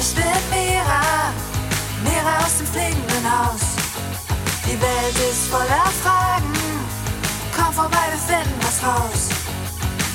[0.00, 1.32] Ich bin Mira,
[2.04, 3.62] Mira aus dem fliegenden Haus.
[4.64, 6.52] Die Welt ist voller Fragen.
[7.56, 9.28] Komm vorbei, wir finden was raus.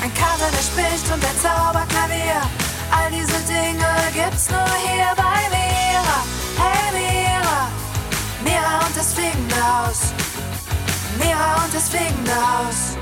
[0.01, 2.41] Ein Kater, der spricht und der Zauberklavier.
[2.91, 6.19] All diese Dinge gibt's nur hier bei Mira.
[6.63, 7.67] Hey Mira,
[8.45, 10.13] Mira und das fliegende Haus.
[11.19, 12.97] Mira und das fliegende Haus.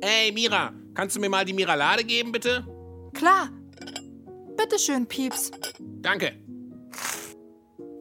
[0.00, 2.73] Ey, Mira, kannst du mir mal die Miralade geben, bitte?
[3.14, 3.48] Klar.
[4.56, 5.50] Bitteschön, Pieps.
[6.02, 6.32] Danke.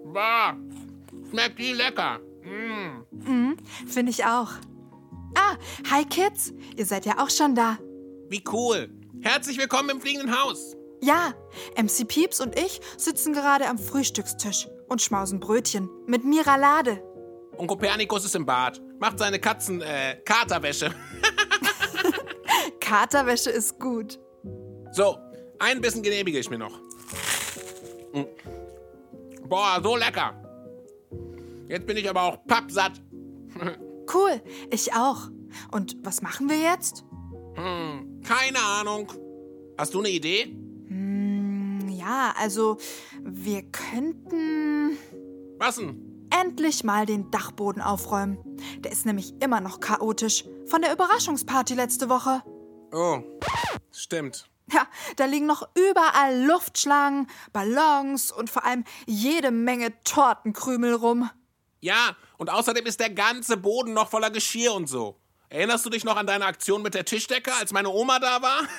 [0.06, 0.56] Boah,
[1.30, 2.20] schmeckt die lecker.
[2.44, 3.54] Mm.
[3.88, 4.50] Finde ich auch.
[5.36, 5.56] Ah,
[5.90, 6.54] hi Kids.
[6.76, 7.78] Ihr seid ja auch schon da.
[8.30, 8.90] Wie cool.
[9.22, 10.76] Herzlich willkommen im fliegenden Haus.
[11.02, 11.34] Ja,
[11.78, 17.02] MC Pieps und ich sitzen gerade am Frühstückstisch und schmausen Brötchen mit Miralade.
[17.58, 18.82] Und Kopernikus ist im Bad.
[19.00, 20.94] Macht seine Katzen, äh, Katerwäsche.
[22.80, 24.20] Katerwäsche ist gut.
[24.94, 25.18] So,
[25.58, 26.80] ein bisschen genehmige ich mir noch.
[28.14, 28.26] Mm.
[29.50, 30.36] Boah, so lecker.
[31.68, 32.94] Jetzt bin ich aber auch pappsatt.
[34.14, 35.30] Cool, ich auch.
[35.72, 37.06] Und was machen wir jetzt?
[37.56, 39.12] Hm, keine Ahnung.
[39.78, 40.54] Hast du eine Idee?
[41.88, 42.78] Ja, also
[43.22, 44.98] wir könnten
[45.58, 46.28] Was denn?
[46.38, 48.38] endlich mal den Dachboden aufräumen.
[48.80, 50.44] Der ist nämlich immer noch chaotisch.
[50.66, 52.44] Von der Überraschungsparty letzte Woche.
[52.92, 53.20] Oh,
[53.94, 54.50] stimmt.
[54.72, 61.30] Ja, da liegen noch überall Luftschlangen, Ballons und vor allem jede Menge Tortenkrümel rum.
[61.82, 65.20] Ja, und außerdem ist der ganze Boden noch voller Geschirr und so.
[65.50, 68.62] Erinnerst du dich noch an deine Aktion mit der Tischdecke, als meine Oma da war?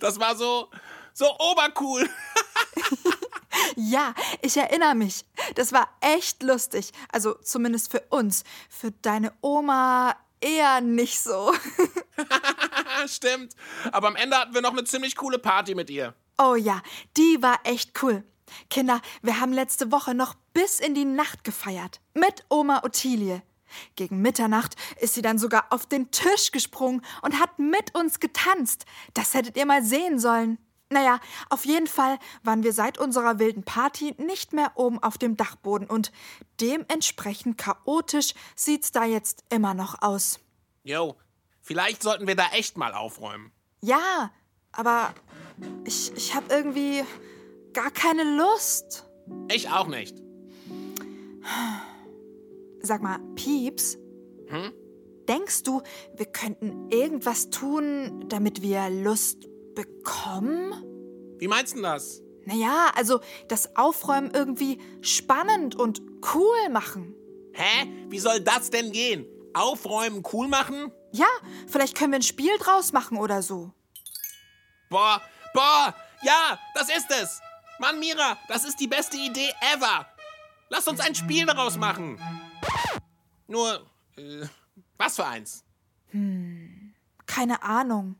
[0.00, 0.68] Das war so,
[1.12, 2.08] so obercool.
[3.76, 5.24] Ja, ich erinnere mich.
[5.54, 6.92] Das war echt lustig.
[7.12, 8.44] Also zumindest für uns.
[8.68, 11.52] Für deine Oma eher nicht so.
[13.08, 13.54] Stimmt.
[13.92, 16.14] Aber am Ende hatten wir noch eine ziemlich coole Party mit ihr.
[16.38, 16.82] Oh ja,
[17.16, 18.24] die war echt cool.
[18.68, 22.00] Kinder, wir haben letzte Woche noch bis in die Nacht gefeiert.
[22.14, 23.42] Mit Oma Ottilie.
[23.94, 28.84] Gegen Mitternacht ist sie dann sogar auf den Tisch gesprungen und hat mit uns getanzt.
[29.14, 30.58] Das hättet ihr mal sehen sollen.
[30.92, 35.36] Naja, auf jeden Fall waren wir seit unserer wilden Party nicht mehr oben auf dem
[35.36, 36.10] Dachboden und
[36.60, 40.40] dementsprechend chaotisch sieht's da jetzt immer noch aus.
[40.82, 41.16] Jo,
[41.70, 43.52] vielleicht sollten wir da echt mal aufräumen.
[43.80, 44.32] Ja,
[44.72, 45.14] aber
[45.84, 47.04] ich, ich habe irgendwie
[47.72, 49.06] gar keine Lust.
[49.52, 50.16] Ich auch nicht.
[52.82, 53.98] Sag mal, Pieps,
[54.48, 54.72] Hm?
[55.28, 55.80] denkst du,
[56.16, 60.72] wir könnten irgendwas tun, damit wir Lust bekommen?
[61.38, 62.20] Wie meinst du das?
[62.46, 66.02] Naja, also das Aufräumen irgendwie spannend und
[66.34, 67.14] cool machen.
[67.52, 67.86] Hä?
[68.08, 69.24] Wie soll das denn gehen?
[69.54, 70.92] Aufräumen cool machen?
[71.12, 71.26] Ja,
[71.66, 73.72] vielleicht können wir ein Spiel draus machen oder so.
[74.88, 75.20] Boah,
[75.54, 77.40] boah, ja, das ist es.
[77.78, 80.06] Mann, Mira, das ist die beste Idee ever.
[80.68, 82.20] Lass uns ein Spiel daraus machen.
[83.46, 84.46] Nur, äh,
[84.96, 85.64] was für eins?
[87.26, 88.16] Keine Ahnung.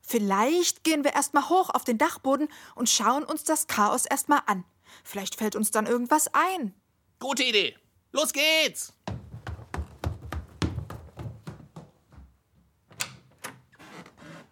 [0.00, 4.64] Vielleicht gehen wir erstmal hoch auf den Dachboden und schauen uns das Chaos erstmal an.
[5.04, 6.74] Vielleicht fällt uns dann irgendwas ein.
[7.18, 7.76] Gute Idee.
[8.12, 8.94] Los geht's.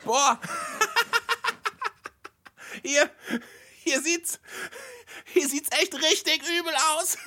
[0.07, 0.39] Boah.
[2.83, 3.11] Hier,
[3.83, 4.39] hier sieht's,
[5.25, 7.17] hier sieht's echt richtig übel aus.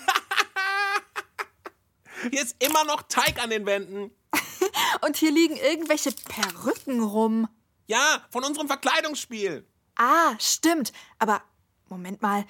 [2.32, 4.12] Hier ist immer noch Teig an den Wänden.
[5.02, 7.48] Und hier liegen irgendwelche Perücken rum.
[7.88, 9.66] Ja, von unserem Verkleidungsspiel.
[9.96, 10.92] Ah, stimmt.
[11.18, 11.42] Aber
[11.88, 12.46] Moment mal.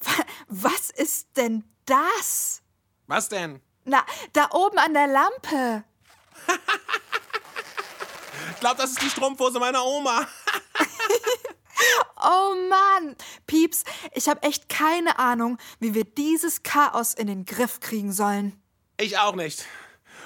[0.00, 2.62] Wa- Was ist denn das?
[3.06, 3.60] Was denn?
[3.84, 5.84] Na, da oben an der Lampe.
[8.52, 10.26] Ich glaube, das ist die Strumpfhose meiner Oma.
[12.16, 13.16] Oh Mann.
[13.46, 18.58] Pieps, ich habe echt keine Ahnung, wie wir dieses Chaos in den Griff kriegen sollen.
[18.96, 19.66] Ich auch nicht.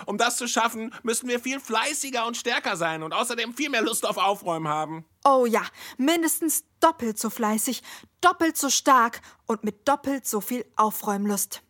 [0.07, 3.83] Um das zu schaffen, müssen wir viel fleißiger und stärker sein und außerdem viel mehr
[3.83, 5.05] Lust auf Aufräumen haben.
[5.25, 5.63] Oh ja,
[5.97, 7.83] mindestens doppelt so fleißig,
[8.21, 11.63] doppelt so stark und mit doppelt so viel Aufräumlust.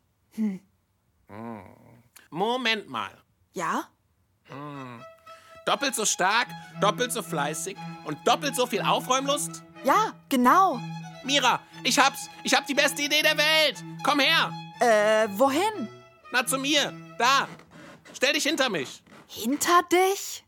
[2.31, 3.23] Moment mal.
[3.55, 3.89] Ja?
[5.69, 6.49] Doppelt so stark,
[6.81, 9.63] doppelt so fleißig und doppelt so viel Aufräumlust?
[9.85, 10.81] Ja, genau.
[11.25, 12.31] Mira, ich hab's.
[12.43, 13.85] Ich hab die beste Idee der Welt.
[14.03, 14.51] Komm her.
[14.81, 15.87] Äh, wohin?
[16.33, 16.91] Na zu mir.
[17.19, 17.47] Da.
[18.15, 19.03] Stell dich hinter mich.
[19.27, 20.43] Hinter dich?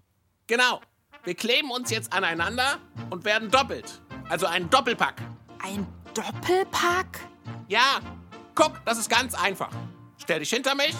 [0.46, 0.81] Genau.
[1.25, 2.78] Wir kleben uns jetzt aneinander
[3.11, 4.00] und werden doppelt.
[4.31, 5.20] Also ein Doppelpack.
[5.62, 7.20] Ein Doppelpack?
[7.69, 8.00] Ja,
[8.55, 9.69] guck, das ist ganz einfach.
[10.17, 10.96] Stell dich hinter mich,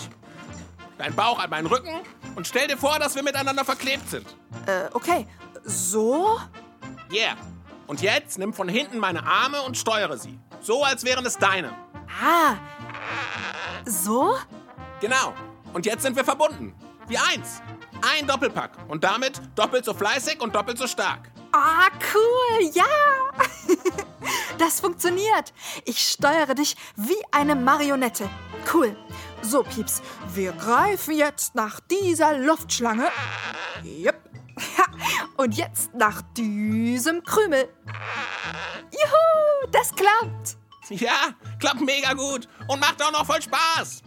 [0.99, 2.03] dein Bauch an meinen Rücken
[2.37, 4.27] und stell dir vor, dass wir miteinander verklebt sind.
[4.67, 5.27] Äh, okay.
[5.65, 6.39] So?
[7.13, 7.37] Yeah.
[7.87, 10.39] Und jetzt nimm von hinten meine Arme und steuere sie.
[10.61, 11.75] So, als wären es deine.
[12.23, 12.55] Ah,
[13.85, 14.37] so?
[15.01, 15.35] Genau.
[15.73, 16.75] Und jetzt sind wir verbunden.
[17.09, 17.63] Wie eins.
[18.03, 18.73] Ein Doppelpack.
[18.89, 21.31] Und damit doppelt so fleißig und doppelt so stark.
[21.53, 22.85] Ah, cool, ja.
[24.59, 25.55] Das funktioniert.
[25.87, 28.29] Ich steuere dich wie eine Marionette.
[28.73, 28.95] Cool.
[29.43, 30.03] So, Pieps,
[30.35, 33.09] wir greifen jetzt nach dieser Luftschlange.
[33.85, 34.31] Yep.
[35.37, 37.69] Und jetzt nach diesem Krümel.
[38.93, 40.57] Juhu, das klappt.
[40.91, 44.03] Ja, klappt mega gut und macht auch noch voll Spaß.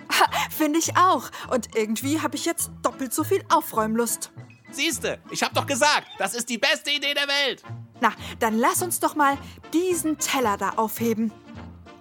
[0.55, 1.29] Finde ich auch.
[1.49, 4.31] Und irgendwie habe ich jetzt doppelt so viel Aufräumlust.
[4.71, 7.63] Siehste, ich hab doch gesagt, das ist die beste Idee der Welt.
[8.01, 9.37] Na, dann lass uns doch mal
[9.71, 11.31] diesen Teller da aufheben.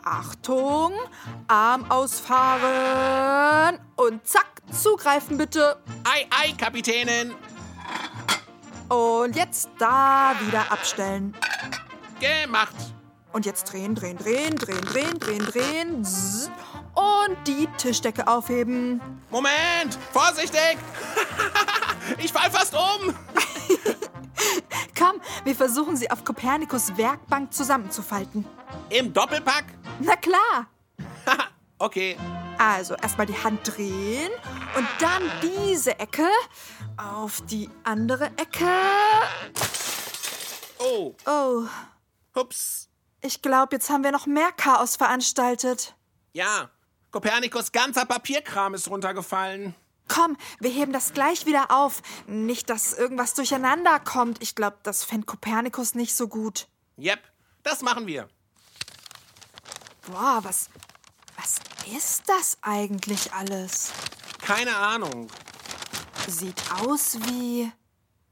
[0.05, 0.93] Achtung,
[1.49, 5.77] Arm ausfahren und zack, zugreifen bitte.
[6.05, 7.35] Ei, ei, Kapitänin.
[8.89, 11.35] Und jetzt da wieder abstellen.
[12.21, 12.75] Gemacht.
[13.33, 16.05] Und jetzt drehen, drehen, drehen, drehen, drehen, drehen, drehen.
[16.05, 16.51] Zzz.
[16.95, 19.01] Und die Tischdecke aufheben.
[19.31, 20.77] Moment, vorsichtig.
[22.19, 23.15] ich fall fast um.
[25.03, 28.47] Komm, wir versuchen sie auf Kopernikus Werkbank zusammenzufalten.
[28.89, 29.65] Im Doppelpack?
[29.99, 30.67] Na klar.
[31.79, 32.17] okay.
[32.57, 34.31] Also erstmal die Hand drehen
[34.77, 36.29] und dann diese Ecke
[36.97, 38.69] auf die andere Ecke.
[40.79, 41.65] Oh, Oh,
[42.37, 42.89] hups.
[43.23, 45.97] ich glaube, jetzt haben wir noch mehr Chaos veranstaltet.
[46.33, 46.71] Ja,
[47.11, 49.75] Kopernikus ganzer Papierkram ist runtergefallen.
[50.09, 52.03] Komm, wir heben das gleich wieder auf.
[52.27, 54.43] Nicht, dass irgendwas durcheinander kommt.
[54.43, 56.69] Ich glaube, das fände Kopernikus nicht so gut.
[56.99, 57.21] Yep,
[57.63, 58.29] das machen wir.
[60.07, 60.69] Boah, was.
[61.37, 61.57] Was
[61.97, 63.93] ist das eigentlich alles?
[64.41, 65.29] Keine Ahnung.
[66.29, 67.73] Sieht aus wie.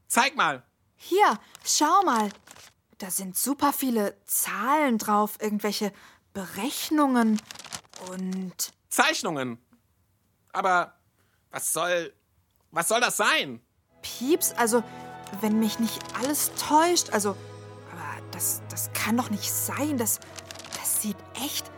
[0.07, 0.63] Zeig mal.
[0.95, 2.29] Hier, schau mal.
[2.97, 5.91] Da sind super viele Zahlen drauf, irgendwelche
[6.33, 7.41] Berechnungen
[8.09, 8.73] und.
[8.89, 9.57] Zeichnungen.
[10.53, 10.93] Aber
[11.51, 12.13] was soll.
[12.71, 13.61] Was soll das sein?
[14.01, 14.83] Pieps, also,
[15.41, 17.31] wenn mich nicht alles täuscht, also.
[17.91, 19.97] Aber das, das kann doch nicht sein.
[19.97, 20.19] Das,
[20.79, 21.69] das sieht echt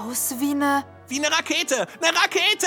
[0.00, 0.84] aus wie eine.
[1.08, 1.86] Wie eine Rakete.
[2.00, 2.66] Eine Rakete!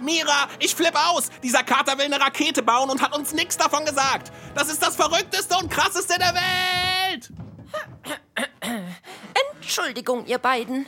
[0.00, 1.28] Mira, ich flipp aus.
[1.42, 4.32] Dieser Kater will eine Rakete bauen und hat uns nichts davon gesagt.
[4.54, 7.32] Das ist das verrückteste und krasseste der Welt.
[9.60, 10.86] Entschuldigung, ihr beiden.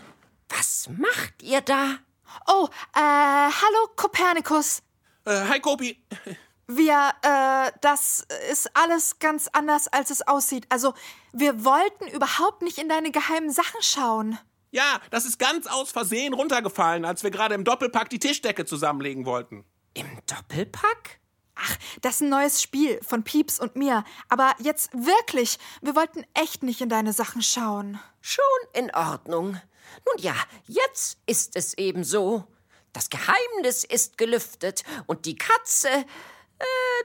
[0.48, 1.98] Was macht ihr da?
[2.46, 4.82] Oh, äh, hallo Kopernikus.
[5.24, 5.96] Äh, hi, Kopi.
[6.66, 10.66] Wir, äh, das ist alles ganz anders, als es aussieht.
[10.68, 10.94] Also,
[11.32, 14.38] wir wollten überhaupt nicht in deine geheimen Sachen schauen.
[14.70, 19.26] Ja, das ist ganz aus Versehen runtergefallen, als wir gerade im Doppelpack die Tischdecke zusammenlegen
[19.26, 19.64] wollten.
[19.94, 21.18] Im Doppelpack?
[21.56, 24.04] Ach, das ist ein neues Spiel von Pieps und mir.
[24.28, 27.98] Aber jetzt wirklich, wir wollten echt nicht in deine Sachen schauen.
[28.20, 28.44] Schon
[28.74, 29.60] in Ordnung.
[30.06, 30.34] Nun ja,
[30.66, 32.46] jetzt ist es eben so.
[32.92, 36.04] Das Geheimnis ist gelüftet und die Katze, äh,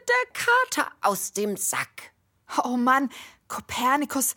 [0.08, 2.12] der Kater aus dem Sack.
[2.64, 3.10] Oh Mann,
[3.48, 4.36] Kopernikus,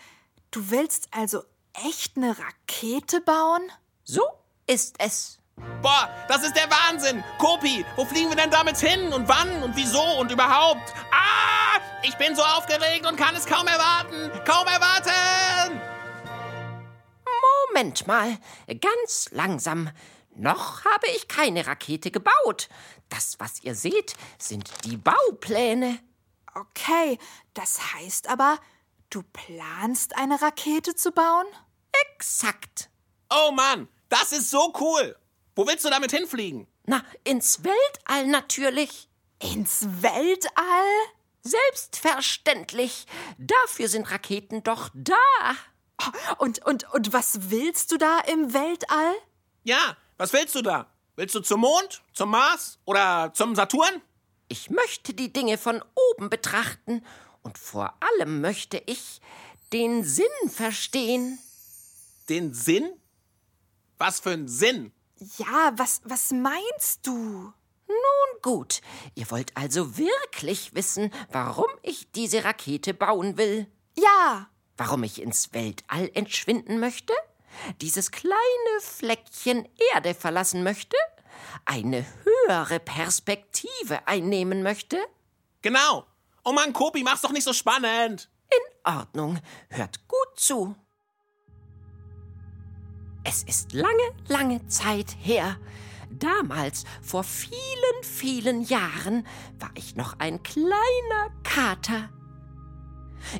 [0.50, 1.42] du willst also
[1.72, 3.62] echt eine Rakete bauen?
[4.04, 4.22] So
[4.66, 5.38] ist es.
[5.82, 7.24] Boah, das ist der Wahnsinn.
[7.38, 10.92] Kopi, wo fliegen wir denn damit hin und wann und wieso und überhaupt?
[11.10, 14.30] Ah, ich bin so aufgeregt und kann es kaum erwarten.
[14.44, 15.97] Kaum erwarten.
[17.68, 18.38] Moment mal,
[18.80, 19.90] ganz langsam.
[20.34, 22.68] Noch habe ich keine Rakete gebaut.
[23.08, 25.98] Das, was ihr seht, sind die Baupläne.
[26.54, 27.18] Okay,
[27.54, 28.58] das heißt aber,
[29.10, 31.46] du planst eine Rakete zu bauen?
[32.12, 32.90] Exakt.
[33.30, 35.16] Oh Mann, das ist so cool.
[35.54, 36.66] Wo willst du damit hinfliegen?
[36.84, 39.08] Na, ins Weltall natürlich.
[39.40, 40.86] Ins Weltall?
[41.42, 43.06] Selbstverständlich.
[43.38, 45.16] Dafür sind Raketen doch da.
[46.38, 49.14] Und, und, und was willst du da im Weltall?
[49.64, 50.86] Ja, was willst du da?
[51.16, 54.02] Willst du zum Mond, zum Mars oder zum Saturn?
[54.48, 57.04] Ich möchte die Dinge von oben betrachten
[57.42, 59.20] und vor allem möchte ich
[59.72, 61.38] den Sinn verstehen.
[62.28, 62.88] Den Sinn?
[63.98, 64.92] Was für ein Sinn?
[65.38, 67.52] Ja, was, was meinst du?
[67.88, 68.80] Nun gut,
[69.14, 73.66] ihr wollt also wirklich wissen, warum ich diese Rakete bauen will.
[73.96, 77.12] Ja, Warum ich ins Weltall entschwinden möchte?
[77.80, 78.38] Dieses kleine
[78.80, 80.96] Fleckchen Erde verlassen möchte?
[81.64, 84.98] Eine höhere Perspektive einnehmen möchte?
[85.62, 86.06] Genau.
[86.44, 88.30] Oh Mann, Kopi, mach's doch nicht so spannend.
[88.50, 90.76] In Ordnung, hört gut zu.
[93.24, 95.58] Es ist lange, lange Zeit her.
[96.08, 99.26] Damals, vor vielen, vielen Jahren,
[99.58, 102.10] war ich noch ein kleiner Kater.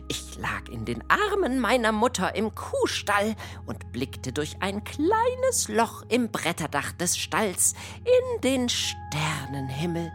[0.09, 3.35] Ich lag in den Armen meiner Mutter im Kuhstall
[3.67, 10.13] und blickte durch ein kleines Loch im Bretterdach des Stalls in den Sternenhimmel.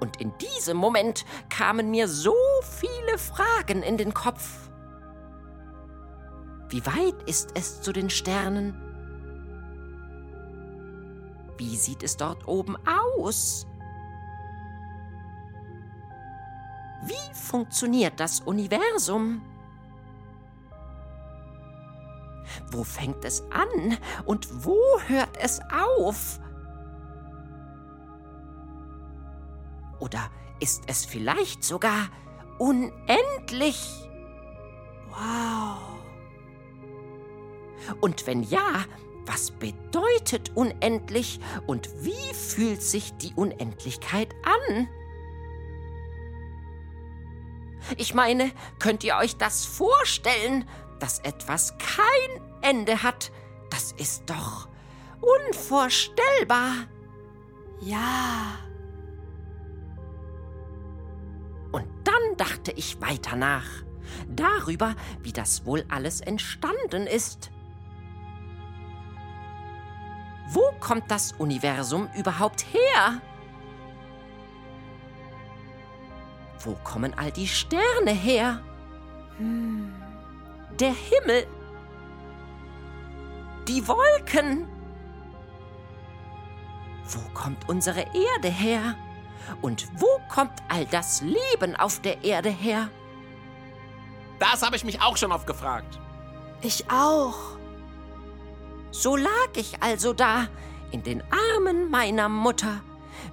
[0.00, 4.70] Und in diesem Moment kamen mir so viele Fragen in den Kopf.
[6.68, 8.74] Wie weit ist es zu den Sternen?
[11.58, 12.76] Wie sieht es dort oben
[13.16, 13.66] aus?
[17.06, 19.42] Wie funktioniert das Universum?
[22.70, 26.40] Wo fängt es an und wo hört es auf?
[29.98, 32.08] Oder ist es vielleicht sogar
[32.58, 34.08] unendlich?
[35.10, 35.96] Wow.
[38.00, 38.84] Und wenn ja,
[39.26, 44.88] was bedeutet unendlich und wie fühlt sich die Unendlichkeit an?
[47.96, 53.30] Ich meine, könnt ihr euch das vorstellen, dass etwas kein Ende hat?
[53.70, 54.68] Das ist doch
[55.20, 56.72] unvorstellbar.
[57.80, 58.58] Ja.
[61.72, 63.66] Und dann dachte ich weiter nach,
[64.28, 67.50] darüber, wie das wohl alles entstanden ist.
[70.48, 73.20] Wo kommt das Universum überhaupt her?
[76.66, 78.60] Wo kommen all die Sterne her?
[79.38, 81.46] Der Himmel?
[83.68, 84.66] Die Wolken?
[87.08, 88.96] Wo kommt unsere Erde her?
[89.62, 92.88] Und wo kommt all das Leben auf der Erde her?
[94.40, 96.00] Das habe ich mich auch schon oft gefragt.
[96.62, 97.58] Ich auch.
[98.90, 100.48] So lag ich also da
[100.90, 102.82] in den Armen meiner Mutter,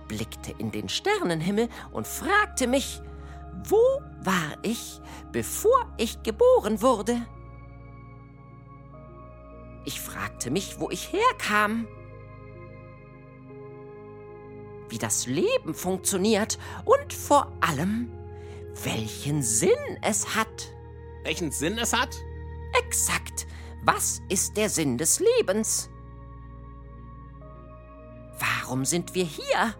[0.07, 3.01] blickte in den Sternenhimmel und fragte mich,
[3.69, 5.01] wo war ich,
[5.31, 7.25] bevor ich geboren wurde?
[9.85, 11.87] Ich fragte mich, wo ich herkam,
[14.89, 18.11] wie das Leben funktioniert und vor allem,
[18.83, 20.71] welchen Sinn es hat.
[21.23, 22.15] Welchen Sinn es hat?
[22.85, 23.47] Exakt,
[23.83, 25.89] was ist der Sinn des Lebens?
[28.39, 29.75] Warum sind wir hier?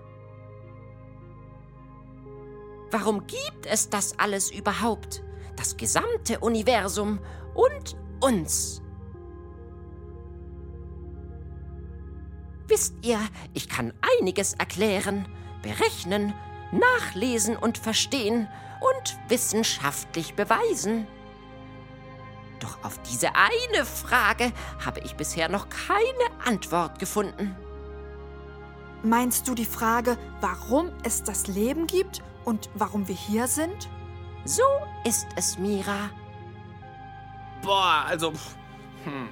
[2.93, 5.23] Warum gibt es das alles überhaupt?
[5.55, 7.19] Das gesamte Universum
[7.55, 8.83] und uns?
[12.67, 13.17] Wisst ihr,
[13.55, 15.27] ich kann einiges erklären,
[15.63, 16.35] berechnen,
[16.71, 18.47] nachlesen und verstehen
[18.79, 21.07] und wissenschaftlich beweisen.
[22.59, 24.51] Doch auf diese eine Frage
[24.85, 27.55] habe ich bisher noch keine Antwort gefunden.
[29.01, 33.89] Meinst du die Frage, warum es das Leben gibt und warum wir hier sind?
[34.45, 34.63] So
[35.05, 36.09] ist es, Mira.
[37.61, 38.31] Boah, also.
[38.31, 38.55] pff,
[39.05, 39.29] Hm.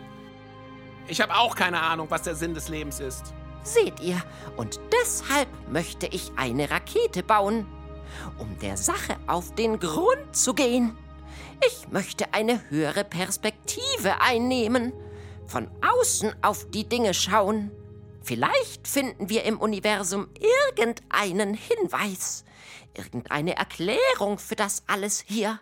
[1.08, 3.34] Ich habe auch keine Ahnung, was der Sinn des Lebens ist.
[3.63, 4.22] Seht ihr,
[4.58, 7.65] und deshalb möchte ich eine Rakete bauen,
[8.38, 10.98] um der Sache auf den Grund zu gehen.
[11.65, 14.94] Ich möchte eine höhere Perspektive einnehmen,
[15.46, 17.72] von außen auf die Dinge schauen.
[18.24, 20.27] Vielleicht finden wir im Universum
[20.75, 22.46] irgendeinen Hinweis,
[22.95, 25.60] irgendeine Erklärung für das alles hier.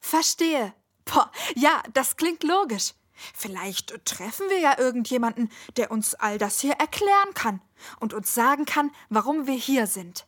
[0.00, 0.72] Verstehe.
[1.04, 2.92] Boah, ja, das klingt logisch.
[3.34, 7.62] Vielleicht treffen wir ja irgendjemanden, der uns all das hier erklären kann
[7.98, 10.26] und uns sagen kann, warum wir hier sind.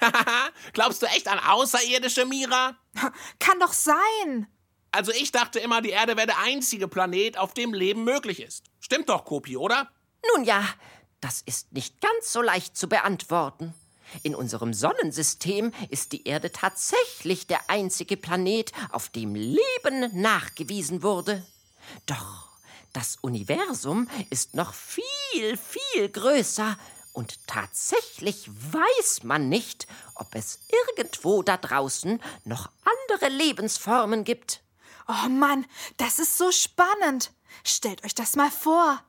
[0.72, 2.76] Glaubst du echt an Außerirdische, Mira?
[3.38, 4.46] Kann doch sein.
[4.92, 8.64] Also ich dachte immer, die Erde wäre der einzige Planet, auf dem Leben möglich ist.
[8.80, 9.90] Stimmt doch, Kopi, oder?
[10.34, 10.64] Nun ja,
[11.20, 13.74] das ist nicht ganz so leicht zu beantworten.
[14.22, 21.44] In unserem Sonnensystem ist die Erde tatsächlich der einzige Planet, auf dem Leben nachgewiesen wurde.
[22.06, 22.48] Doch
[22.92, 26.76] das Universum ist noch viel, viel größer
[27.12, 30.60] und tatsächlich weiß man nicht, ob es
[30.96, 32.70] irgendwo da draußen noch
[33.10, 34.62] andere Lebensformen gibt.
[35.08, 37.32] Oh Mann, das ist so spannend.
[37.64, 39.02] Stellt euch das mal vor.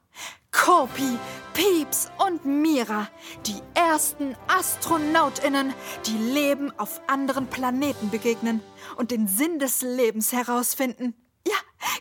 [0.52, 1.18] Kopi,
[1.54, 3.08] Pieps und Mira,
[3.46, 5.74] die ersten Astronautinnen,
[6.06, 8.62] die Leben auf anderen Planeten begegnen
[8.98, 11.14] und den Sinn des Lebens herausfinden.
[11.48, 11.58] Ja,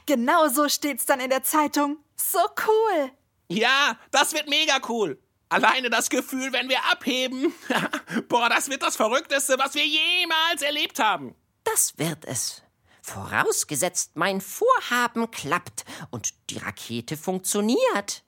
[0.06, 1.98] genau so steht's dann in der Zeitung.
[2.16, 3.10] So cool.
[3.48, 5.20] Ja, das wird mega cool.
[5.50, 7.54] Alleine das Gefühl, wenn wir abheben.
[8.28, 11.34] Boah, das wird das Verrückteste, was wir jemals erlebt haben.
[11.64, 12.62] Das wird es.
[13.08, 18.22] Vorausgesetzt, mein Vorhaben klappt und die Rakete funktioniert.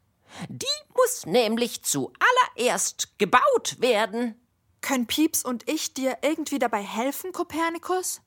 [0.48, 4.40] Die muss nämlich zuallererst gebaut werden.
[4.80, 8.22] Können Pieps und ich dir irgendwie dabei helfen, Kopernikus?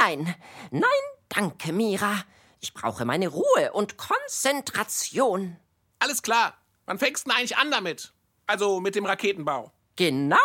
[0.00, 0.34] Nein,
[0.72, 0.82] nein,
[1.28, 2.24] danke, Mira.
[2.58, 5.56] Ich brauche meine Ruhe und Konzentration.
[6.00, 6.56] Alles klar.
[6.86, 8.12] Wann fängst du eigentlich an damit?
[8.48, 9.70] Also mit dem Raketenbau.
[9.94, 10.36] Genau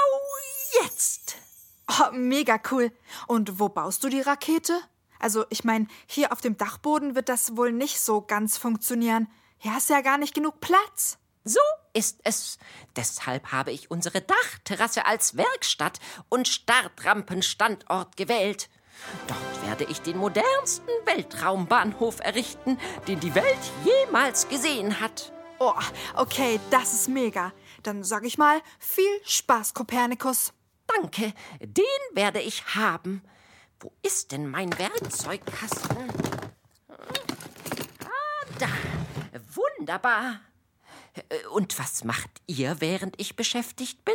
[0.84, 1.38] jetzt.
[1.90, 2.92] Oh, mega cool.
[3.28, 4.80] Und wo baust du die Rakete?
[5.22, 9.28] Also, ich meine, hier auf dem Dachboden wird das wohl nicht so ganz funktionieren.
[9.58, 11.20] Hier hast du ja gar nicht genug Platz.
[11.44, 11.60] So
[11.94, 12.58] ist es.
[12.96, 16.00] Deshalb habe ich unsere Dachterrasse als Werkstatt
[16.30, 18.70] und Startrampenstandort gewählt.
[19.28, 25.32] Dort werde ich den modernsten Weltraumbahnhof errichten, den die Welt jemals gesehen hat.
[25.60, 25.74] Oh,
[26.16, 27.54] okay, das ist mega.
[27.84, 30.54] Dann sag ich mal, viel Spaß, Kopernikus.
[30.88, 33.24] Danke, den werde ich haben.
[33.82, 35.98] Wo ist denn mein Werkzeugkasten?
[36.88, 38.68] Ah, da.
[39.56, 40.40] Wunderbar.
[41.52, 44.14] Und was macht ihr, während ich beschäftigt bin?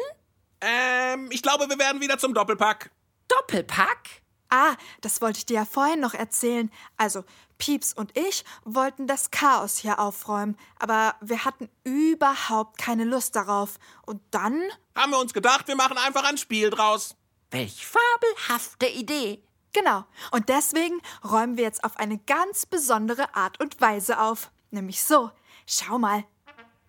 [0.60, 2.90] Ähm, ich glaube, wir werden wieder zum Doppelpack.
[3.26, 4.22] Doppelpack?
[4.50, 6.70] Ah, das wollte ich dir ja vorhin noch erzählen.
[6.96, 7.24] Also,
[7.58, 13.78] Pieps und ich wollten das Chaos hier aufräumen, aber wir hatten überhaupt keine Lust darauf.
[14.02, 14.62] Und dann
[14.94, 17.16] Haben wir uns gedacht, wir machen einfach ein Spiel draus.
[17.50, 19.42] Welch fabelhafte Idee.
[19.76, 20.06] Genau.
[20.30, 24.50] Und deswegen räumen wir jetzt auf eine ganz besondere Art und Weise auf.
[24.70, 25.30] Nämlich so.
[25.66, 26.24] Schau mal.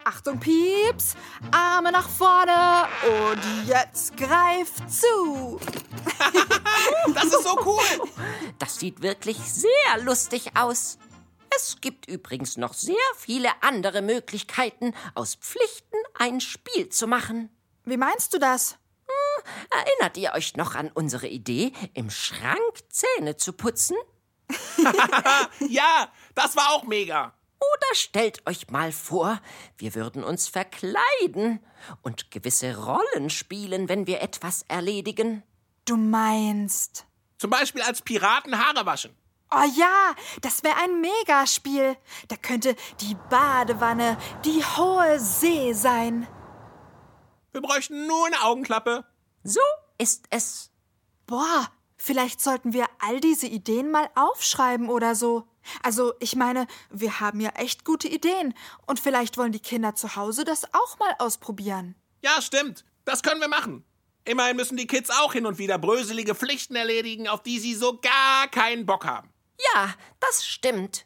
[0.06, 1.16] Achtung, Pieps.
[1.52, 2.88] Arme nach vorne.
[3.04, 5.60] Und jetzt greif zu.
[7.14, 8.10] Das ist so cool.
[8.58, 10.98] Das sieht wirklich sehr lustig aus.
[11.54, 17.50] Es gibt übrigens noch sehr viele andere Möglichkeiten, aus Pflichten ein Spiel zu machen.
[17.84, 18.78] Wie meinst du das?
[19.70, 23.98] Erinnert ihr euch noch an unsere Idee, im Schrank Zähne zu putzen?
[25.70, 27.34] Ja, das war auch mega.
[27.60, 29.42] Oder stellt euch mal vor,
[29.78, 31.60] wir würden uns verkleiden
[32.02, 35.44] und gewisse Rollen spielen, wenn wir etwas erledigen.
[35.86, 37.06] Du meinst.
[37.38, 39.16] Zum Beispiel als Piraten Haare waschen.
[39.52, 41.96] Oh ja, das wäre ein Megaspiel.
[42.28, 46.28] Da könnte die Badewanne die hohe See sein.
[47.54, 49.06] Wir bräuchten nur eine Augenklappe.
[49.48, 49.62] So
[49.98, 50.72] ist es.
[51.26, 55.48] Boah, vielleicht sollten wir all diese Ideen mal aufschreiben oder so.
[55.82, 58.54] Also, ich meine, wir haben ja echt gute Ideen.
[58.88, 61.96] Und vielleicht wollen die Kinder zu Hause das auch mal ausprobieren.
[62.22, 62.84] Ja, stimmt.
[63.06, 63.86] Das können wir machen.
[64.26, 68.02] Immerhin müssen die Kids auch hin und wieder bröselige Pflichten erledigen, auf die sie so
[68.02, 69.30] gar keinen Bock haben.
[69.74, 71.06] Ja, das stimmt.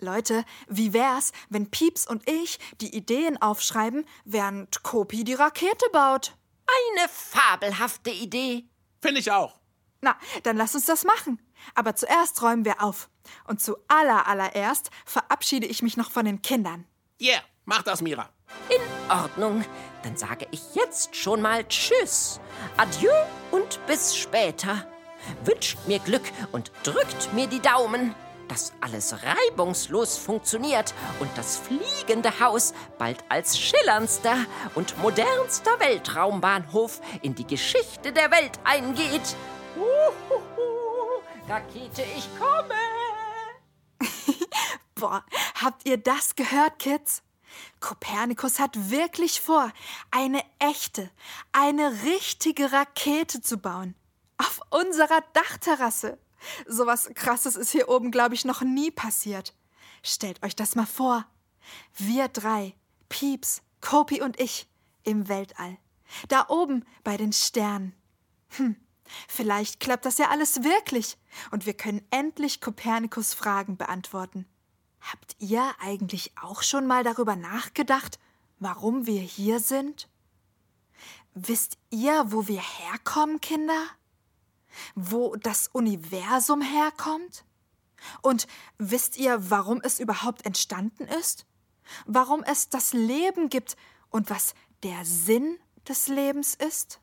[0.00, 6.34] Leute, wie wär's, wenn Pieps und ich die Ideen aufschreiben, während Kopi die Rakete baut?
[6.68, 8.68] Eine fabelhafte Idee.
[9.00, 9.58] Finde ich auch.
[10.00, 11.40] Na, dann lass uns das machen.
[11.74, 13.08] Aber zuerst räumen wir auf.
[13.44, 16.86] Und zu aller allererst verabschiede ich mich noch von den Kindern.
[17.20, 18.28] Yeah, mach das, Mira.
[18.68, 19.64] In Ordnung.
[20.02, 22.40] Dann sage ich jetzt schon mal Tschüss.
[22.76, 23.12] Adieu
[23.50, 24.86] und bis später.
[25.44, 28.14] Wünscht mir Glück und drückt mir die Daumen,
[28.48, 34.36] dass alles reibungslos funktioniert und das fliegende Haus bald als schillerndster
[34.74, 39.36] und modernster Weltraumbahnhof in die Geschichte der Welt eingeht.
[39.76, 42.74] Uhuhu, Rakete, ich komme!
[44.94, 45.24] Boah,
[45.62, 47.22] habt ihr das gehört, Kids?
[47.80, 49.72] Kopernikus hat wirklich vor,
[50.10, 51.10] eine echte,
[51.52, 53.94] eine richtige Rakete zu bauen.
[54.38, 56.18] Auf unserer Dachterrasse.
[56.66, 59.54] Sowas krasses ist hier oben, glaube ich, noch nie passiert.
[60.02, 61.26] Stellt euch das mal vor.
[61.96, 62.74] Wir drei,
[63.08, 64.68] Pieps, Kopi und ich,
[65.04, 65.78] im Weltall.
[66.28, 67.94] Da oben bei den Sternen.
[68.56, 68.76] Hm,
[69.28, 71.18] vielleicht klappt das ja alles wirklich
[71.50, 74.46] und wir können endlich Kopernikus Fragen beantworten.
[75.00, 78.18] Habt ihr eigentlich auch schon mal darüber nachgedacht,
[78.58, 80.08] warum wir hier sind?
[81.34, 83.86] Wisst ihr, wo wir herkommen, Kinder?
[84.94, 87.44] Wo das Universum herkommt?
[88.22, 88.46] Und
[88.78, 91.46] wisst ihr, warum es überhaupt entstanden ist?
[92.06, 93.76] Warum es das Leben gibt
[94.10, 97.00] und was der Sinn des Lebens ist?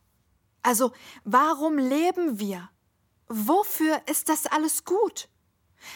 [0.62, 0.92] Also,
[1.24, 2.70] warum leben wir?
[3.28, 5.30] Wofür ist das alles gut?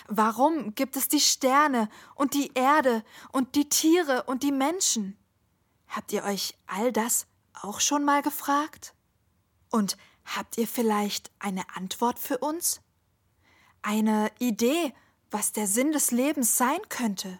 [0.08, 5.18] Warum gibt es die Sterne und die Erde und die Tiere und die Menschen?
[5.88, 8.94] Habt ihr euch all das auch schon mal gefragt?
[9.72, 9.98] Und
[10.36, 12.82] habt ihr vielleicht eine Antwort für uns?
[13.82, 14.94] Eine Idee,
[15.32, 17.40] was der Sinn des Lebens sein könnte?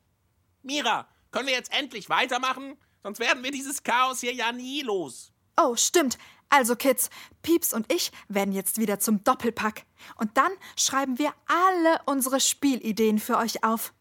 [0.62, 2.79] Mira, können wir jetzt endlich weitermachen?
[3.03, 5.33] Sonst werden wir dieses Chaos hier ja nie los.
[5.61, 6.17] Oh, stimmt.
[6.51, 7.11] Also, Kids,
[7.43, 9.85] Pieps und ich werden jetzt wieder zum Doppelpack.
[10.17, 13.93] Und dann schreiben wir alle unsere Spielideen für euch auf.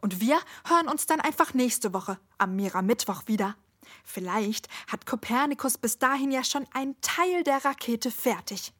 [0.00, 3.56] Und wir hören uns dann einfach nächste Woche am Mira-Mittwoch wieder.
[4.04, 8.72] Vielleicht hat Kopernikus bis dahin ja schon einen Teil der Rakete fertig.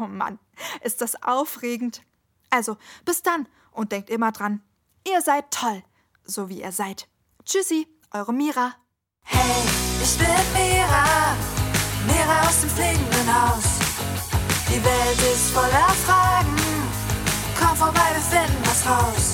[0.00, 0.38] Oh Mann,
[0.82, 2.02] ist das aufregend.
[2.50, 4.62] Also, bis dann und denkt immer dran,
[5.06, 5.82] ihr seid toll,
[6.24, 7.08] so wie ihr seid.
[7.44, 8.74] Tschüssi, eure Mira.
[9.22, 9.64] Hey,
[10.02, 11.36] ich bin Mira,
[12.28, 13.64] Mira aus dem fliegenden Haus.
[14.68, 16.56] Die Welt ist voller Fragen,
[17.58, 19.32] komm vorbei, wir finden was raus.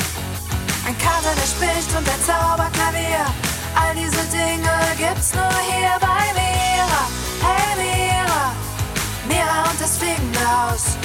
[0.87, 3.27] Ein Kater, der spricht und ein Zauberklavier,
[3.75, 7.03] all diese Dinge gibt's nur hier bei Mira.
[7.43, 8.53] Hey Mira,
[9.29, 10.97] Mira und das fliegende Haus.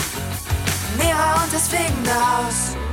[0.95, 2.88] Mira und das fliegende Haus.